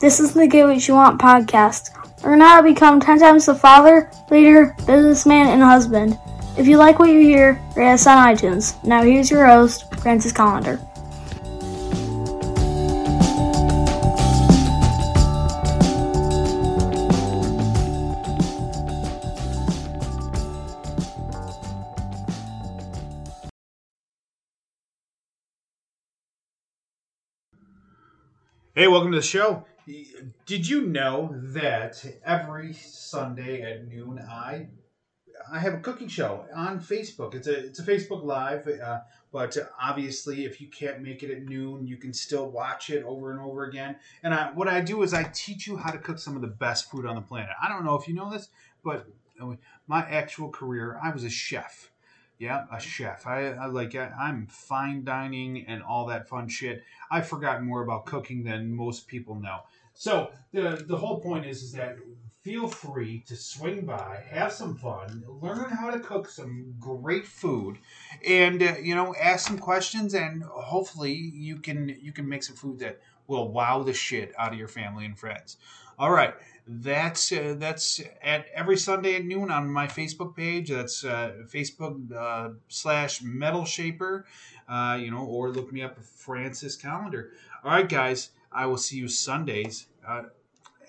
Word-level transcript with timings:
This 0.00 0.20
is 0.20 0.32
the 0.32 0.46
Get 0.46 0.64
What 0.64 0.86
You 0.86 0.94
Want 0.94 1.20
podcast. 1.20 1.90
Learn 2.22 2.40
how 2.40 2.58
to 2.58 2.62
become 2.62 3.00
10 3.00 3.18
times 3.18 3.46
the 3.46 3.54
father, 3.56 4.08
leader, 4.30 4.76
businessman, 4.86 5.48
and 5.48 5.60
husband. 5.60 6.16
If 6.56 6.68
you 6.68 6.76
like 6.76 7.00
what 7.00 7.10
you 7.10 7.18
hear, 7.18 7.60
rate 7.74 7.94
us 7.94 8.06
on 8.06 8.24
iTunes. 8.24 8.80
Now 8.84 9.02
here's 9.02 9.28
your 9.28 9.44
host, 9.44 9.92
Francis 9.96 10.32
Collender. 10.32 10.78
Hey, 28.76 28.86
welcome 28.86 29.10
to 29.10 29.16
the 29.18 29.22
show. 29.22 29.64
Did 30.46 30.68
you 30.68 30.86
know 30.86 31.34
that 31.52 32.04
every 32.24 32.72
Sunday 32.72 33.62
at 33.62 33.86
noon 33.88 34.18
I 34.18 34.68
I 35.50 35.58
have 35.58 35.74
a 35.74 35.78
cooking 35.78 36.08
show 36.08 36.44
on 36.54 36.80
Facebook. 36.80 37.34
It's 37.34 37.46
a 37.46 37.66
it's 37.66 37.78
a 37.78 37.84
Facebook 37.84 38.24
Live, 38.24 38.66
uh, 38.66 39.00
but 39.32 39.56
obviously, 39.80 40.44
if 40.44 40.60
you 40.60 40.68
can't 40.68 41.00
make 41.00 41.22
it 41.22 41.30
at 41.30 41.44
noon, 41.44 41.86
you 41.86 41.96
can 41.96 42.12
still 42.12 42.50
watch 42.50 42.90
it 42.90 43.04
over 43.04 43.30
and 43.30 43.40
over 43.40 43.64
again. 43.64 43.96
And 44.22 44.34
I, 44.34 44.50
what 44.52 44.68
I 44.68 44.80
do 44.80 45.02
is 45.02 45.14
I 45.14 45.24
teach 45.34 45.66
you 45.66 45.76
how 45.76 45.90
to 45.90 45.98
cook 45.98 46.18
some 46.18 46.36
of 46.36 46.42
the 46.42 46.48
best 46.48 46.90
food 46.90 47.06
on 47.06 47.14
the 47.14 47.22
planet. 47.22 47.50
I 47.62 47.68
don't 47.68 47.84
know 47.84 47.94
if 47.94 48.08
you 48.08 48.14
know 48.14 48.30
this, 48.30 48.48
but 48.84 49.06
my 49.86 50.00
actual 50.00 50.50
career, 50.50 50.98
I 51.02 51.10
was 51.10 51.24
a 51.24 51.30
chef. 51.30 51.90
Yeah, 52.38 52.66
a 52.72 52.78
chef. 52.78 53.26
I, 53.26 53.48
I 53.48 53.66
like. 53.66 53.94
I, 53.96 54.12
I'm 54.18 54.46
fine 54.46 55.02
dining 55.02 55.66
and 55.66 55.82
all 55.82 56.06
that 56.06 56.28
fun 56.28 56.48
shit. 56.48 56.84
I've 57.10 57.26
forgotten 57.26 57.66
more 57.66 57.82
about 57.82 58.06
cooking 58.06 58.44
than 58.44 58.74
most 58.74 59.08
people 59.08 59.34
know. 59.34 59.62
So 59.98 60.30
the 60.52 60.84
the 60.86 60.96
whole 60.96 61.20
point 61.20 61.44
is 61.44 61.60
is 61.60 61.72
that 61.72 61.96
feel 62.42 62.68
free 62.68 63.24
to 63.26 63.34
swing 63.34 63.84
by, 63.84 64.22
have 64.30 64.52
some 64.52 64.76
fun, 64.76 65.24
learn 65.26 65.70
how 65.70 65.90
to 65.90 65.98
cook 65.98 66.28
some 66.28 66.72
great 66.78 67.26
food, 67.26 67.78
and 68.24 68.62
uh, 68.62 68.74
you 68.80 68.94
know 68.94 69.12
ask 69.20 69.48
some 69.48 69.58
questions, 69.58 70.14
and 70.14 70.44
hopefully 70.44 71.12
you 71.12 71.56
can 71.56 71.96
you 72.00 72.12
can 72.12 72.28
make 72.28 72.44
some 72.44 72.54
food 72.54 72.78
that 72.78 73.00
will 73.26 73.50
wow 73.50 73.82
the 73.82 73.92
shit 73.92 74.32
out 74.38 74.52
of 74.52 74.58
your 74.58 74.68
family 74.68 75.04
and 75.04 75.18
friends. 75.18 75.56
All 75.98 76.12
right, 76.12 76.32
that's 76.68 77.32
uh, 77.32 77.56
that's 77.58 78.00
at 78.22 78.46
every 78.54 78.76
Sunday 78.76 79.16
at 79.16 79.24
noon 79.24 79.50
on 79.50 79.68
my 79.68 79.88
Facebook 79.88 80.36
page. 80.36 80.70
That's 80.70 81.04
uh, 81.04 81.42
Facebook 81.52 82.12
uh, 82.14 82.50
slash 82.68 83.20
Metal 83.20 83.64
Shaper, 83.64 84.26
uh, 84.68 84.96
you 85.00 85.10
know, 85.10 85.24
or 85.24 85.50
look 85.50 85.72
me 85.72 85.82
up 85.82 86.00
Francis 86.00 86.76
Calendar. 86.76 87.32
All 87.64 87.72
right, 87.72 87.88
guys, 87.88 88.30
I 88.52 88.66
will 88.66 88.76
see 88.76 88.96
you 88.96 89.08
Sundays 89.08 89.86
uh, 90.06 90.24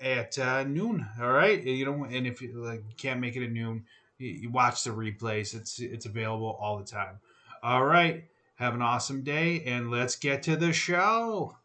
at 0.00 0.38
uh, 0.38 0.64
noon. 0.64 1.06
All 1.20 1.32
right, 1.32 1.62
you 1.62 1.84
know, 1.84 2.04
and 2.04 2.26
if 2.26 2.40
you 2.40 2.52
like, 2.54 2.82
can't 2.96 3.20
make 3.20 3.36
it 3.36 3.44
at 3.44 3.52
noon, 3.52 3.84
you, 4.18 4.28
you 4.28 4.50
watch 4.50 4.84
the 4.84 4.90
replays. 4.90 5.54
It's 5.54 5.78
it's 5.80 6.06
available 6.06 6.58
all 6.60 6.78
the 6.78 6.84
time. 6.84 7.20
All 7.62 7.84
right, 7.84 8.24
have 8.56 8.74
an 8.74 8.82
awesome 8.82 9.22
day, 9.22 9.62
and 9.64 9.90
let's 9.90 10.16
get 10.16 10.42
to 10.44 10.56
the 10.56 10.72
show. 10.72 11.56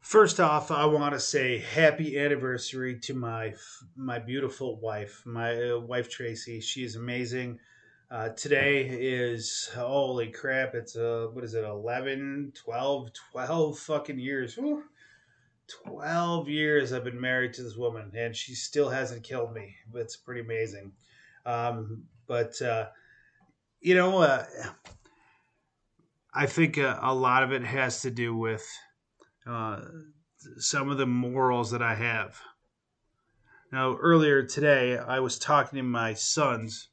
First 0.00 0.40
off, 0.40 0.72
I 0.72 0.84
want 0.86 1.14
to 1.14 1.20
say 1.20 1.58
happy 1.58 2.18
anniversary 2.18 2.98
to 3.00 3.14
my 3.14 3.54
my 3.96 4.18
beautiful 4.18 4.80
wife, 4.80 5.22
my 5.24 5.70
uh, 5.70 5.78
wife 5.78 6.10
Tracy. 6.10 6.60
She 6.60 6.84
is 6.84 6.96
amazing. 6.96 7.60
Uh, 8.12 8.28
today 8.28 8.86
is 8.90 9.70
holy 9.74 10.28
crap, 10.28 10.74
it's 10.74 10.96
uh 10.96 11.28
what 11.32 11.42
is 11.42 11.54
it 11.54 11.64
11, 11.64 12.52
12, 12.54 13.10
12 13.32 13.78
fucking 13.78 14.18
years. 14.18 14.54
Whew. 14.54 14.84
12 15.86 16.46
years 16.46 16.92
I've 16.92 17.04
been 17.04 17.18
married 17.18 17.54
to 17.54 17.62
this 17.62 17.74
woman 17.74 18.12
and 18.14 18.36
she 18.36 18.54
still 18.54 18.90
hasn't 18.90 19.22
killed 19.22 19.54
me. 19.54 19.74
It's 19.94 20.16
pretty 20.16 20.42
amazing. 20.42 20.92
Um, 21.46 22.02
but 22.26 22.60
uh, 22.60 22.88
you 23.80 23.94
know, 23.94 24.18
uh, 24.18 24.44
I 26.34 26.44
think 26.44 26.76
a, 26.76 26.98
a 27.00 27.14
lot 27.14 27.42
of 27.42 27.52
it 27.52 27.64
has 27.64 28.02
to 28.02 28.10
do 28.10 28.36
with 28.36 28.68
uh, 29.46 29.80
some 30.58 30.90
of 30.90 30.98
the 30.98 31.06
morals 31.06 31.70
that 31.70 31.80
I 31.80 31.94
have. 31.94 32.38
Now, 33.72 33.96
earlier 33.96 34.42
today, 34.42 34.98
I 34.98 35.20
was 35.20 35.38
talking 35.38 35.78
to 35.78 35.82
my 35.82 36.12
sons 36.12 36.88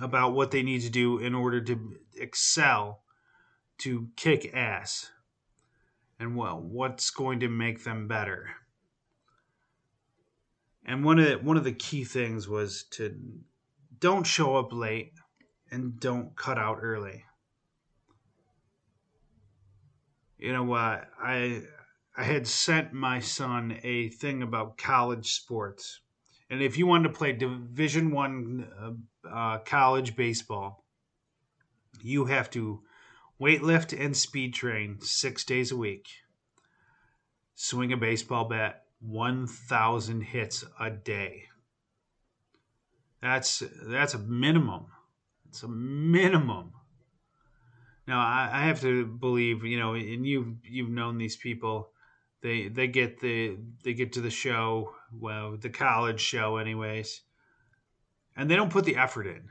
about 0.00 0.34
what 0.34 0.50
they 0.50 0.62
need 0.62 0.82
to 0.82 0.90
do 0.90 1.18
in 1.18 1.34
order 1.34 1.60
to 1.60 1.96
excel, 2.16 3.02
to 3.78 4.08
kick 4.16 4.54
ass, 4.54 5.10
and 6.18 6.36
well, 6.36 6.60
what's 6.60 7.10
going 7.10 7.40
to 7.40 7.48
make 7.48 7.84
them 7.84 8.08
better. 8.08 8.50
And 10.84 11.04
one 11.04 11.18
of 11.18 11.26
the, 11.26 11.38
one 11.38 11.56
of 11.56 11.64
the 11.64 11.72
key 11.72 12.04
things 12.04 12.48
was 12.48 12.84
to 12.92 13.14
don't 13.98 14.26
show 14.26 14.56
up 14.56 14.72
late 14.72 15.12
and 15.70 15.98
don't 15.98 16.36
cut 16.36 16.58
out 16.58 16.78
early. 16.82 17.24
You 20.38 20.52
know 20.52 20.64
what? 20.64 21.08
I 21.22 21.62
i 22.16 22.22
had 22.22 22.46
sent 22.46 22.92
my 22.92 23.18
son 23.18 23.80
a 23.82 24.08
thing 24.08 24.42
about 24.42 24.78
college 24.78 25.32
sports 25.32 26.00
and 26.54 26.62
if 26.62 26.78
you 26.78 26.86
wanted 26.86 27.08
to 27.08 27.14
play 27.14 27.32
division 27.32 28.10
one 28.10 28.66
uh, 28.80 29.28
uh, 29.28 29.58
college 29.58 30.14
baseball 30.16 30.84
you 32.04 32.26
have 32.26 32.50
to 32.50 32.82
weightlift 33.40 33.98
and 33.98 34.16
speed 34.16 34.54
train 34.54 35.00
six 35.00 35.44
days 35.44 35.72
a 35.72 35.76
week. 35.76 36.08
Swing 37.54 37.92
a 37.92 37.96
baseball 37.96 38.44
bat 38.44 38.84
1000 39.00 40.20
hits 40.20 40.64
a 40.78 40.90
day. 40.90 41.44
That's 43.22 43.62
that's 43.82 44.14
a 44.14 44.18
minimum. 44.18 44.86
It's 45.48 45.62
a 45.62 45.68
minimum. 45.68 46.72
Now 48.06 48.20
I, 48.20 48.50
I 48.52 48.66
have 48.66 48.82
to 48.82 49.06
believe, 49.06 49.64
you 49.64 49.78
know, 49.78 49.94
and 49.94 50.26
you've 50.26 50.56
you've 50.62 50.90
known 50.90 51.16
these 51.16 51.36
people. 51.36 51.90
They 52.44 52.68
they 52.68 52.88
get 52.88 53.20
the 53.20 53.56
they 53.84 53.94
get 53.94 54.12
to 54.12 54.20
the 54.20 54.30
show, 54.30 54.94
well, 55.10 55.56
the 55.56 55.70
college 55.70 56.20
show, 56.20 56.58
anyways, 56.58 57.22
and 58.36 58.50
they 58.50 58.54
don't 58.54 58.70
put 58.70 58.84
the 58.84 58.96
effort 58.96 59.26
in. 59.26 59.48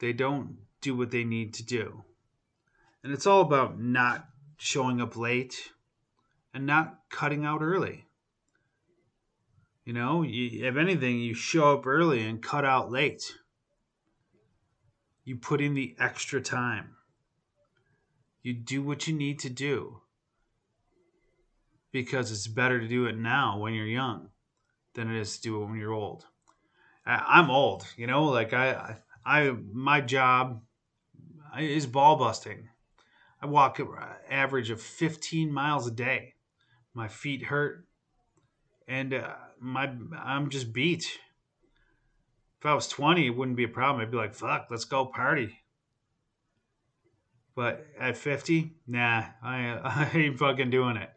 They 0.00 0.12
don't 0.12 0.56
do 0.80 0.96
what 0.96 1.12
they 1.12 1.22
need 1.22 1.54
to 1.54 1.64
do, 1.64 2.02
and 3.04 3.12
it's 3.12 3.28
all 3.28 3.42
about 3.42 3.78
not 3.78 4.26
showing 4.56 5.00
up 5.00 5.16
late 5.16 5.70
and 6.52 6.66
not 6.66 6.98
cutting 7.10 7.44
out 7.44 7.62
early. 7.62 8.06
You 9.84 9.92
know, 9.92 10.22
you, 10.22 10.66
if 10.66 10.76
anything, 10.76 11.20
you 11.20 11.32
show 11.32 11.74
up 11.74 11.86
early 11.86 12.26
and 12.26 12.42
cut 12.42 12.64
out 12.64 12.90
late 12.90 13.22
you 15.22 15.36
put 15.36 15.60
in 15.60 15.74
the 15.74 15.94
extra 15.96 16.40
time. 16.40 16.96
You 18.42 18.52
do 18.52 18.82
what 18.82 19.06
you 19.06 19.14
need 19.14 19.38
to 19.38 19.48
do 19.48 20.00
because 21.94 22.32
it's 22.32 22.48
better 22.48 22.80
to 22.80 22.88
do 22.88 23.06
it 23.06 23.16
now 23.16 23.56
when 23.56 23.72
you're 23.72 23.86
young 23.86 24.28
than 24.94 25.14
it 25.14 25.20
is 25.20 25.36
to 25.36 25.42
do 25.42 25.62
it 25.62 25.66
when 25.66 25.78
you're 25.78 25.92
old. 25.92 26.26
I'm 27.06 27.50
old, 27.50 27.86
you 27.96 28.08
know, 28.08 28.24
like 28.24 28.52
I, 28.52 28.96
I, 29.24 29.54
my 29.72 30.00
job 30.00 30.60
is 31.56 31.86
ball 31.86 32.16
busting. 32.16 32.68
I 33.40 33.46
walk 33.46 33.78
an 33.78 33.86
average 34.28 34.70
of 34.70 34.80
15 34.82 35.52
miles 35.52 35.86
a 35.86 35.92
day. 35.92 36.34
My 36.94 37.06
feet 37.06 37.44
hurt, 37.44 37.86
and 38.88 39.14
uh, 39.14 39.34
my 39.60 39.92
I'm 40.18 40.50
just 40.50 40.72
beat 40.72 41.06
if 42.64 42.66
I 42.66 42.74
was 42.74 42.88
20, 42.88 43.26
it 43.26 43.36
wouldn't 43.36 43.58
be 43.58 43.64
a 43.64 43.68
problem. 43.68 44.00
I'd 44.00 44.10
be 44.10 44.16
like, 44.16 44.34
fuck, 44.34 44.68
let's 44.70 44.86
go 44.86 45.04
party. 45.04 45.60
But 47.54 47.86
at 48.00 48.16
50, 48.16 48.72
nah, 48.86 49.24
I, 49.42 49.78
I 49.84 50.10
ain't 50.14 50.38
fucking 50.38 50.70
doing 50.70 50.96
it. 50.96 51.10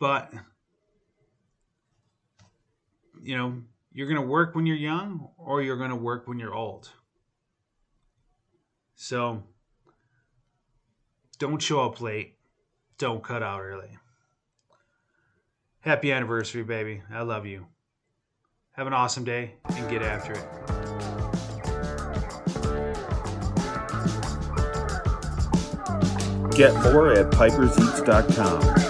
But, 0.00 0.32
you 3.22 3.36
know, 3.36 3.62
you're 3.92 4.08
going 4.08 4.20
to 4.20 4.26
work 4.26 4.54
when 4.54 4.64
you're 4.66 4.76
young 4.76 5.28
or 5.36 5.62
you're 5.62 5.76
going 5.76 5.90
to 5.90 5.96
work 5.96 6.26
when 6.26 6.38
you're 6.38 6.54
old. 6.54 6.88
So, 8.96 9.42
don't 11.38 11.60
show 11.60 11.84
up 11.84 12.00
late. 12.00 12.38
Don't 12.98 13.22
cut 13.22 13.42
out 13.42 13.60
early. 13.60 13.98
Happy 15.80 16.12
anniversary, 16.12 16.62
baby. 16.62 17.02
I 17.12 17.22
love 17.22 17.46
you. 17.46 17.66
Have 18.72 18.86
an 18.86 18.94
awesome 18.94 19.24
day 19.24 19.54
and 19.68 19.90
get 19.90 20.02
after 20.02 20.32
it. 20.32 20.46
Get 26.56 26.74
more 26.92 27.12
at 27.12 27.30
piperseats.com. 27.30 28.89